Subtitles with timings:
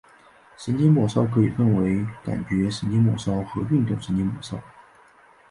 [0.57, 4.59] 神经末梢可以分为感觉神经末梢和运动神经末梢。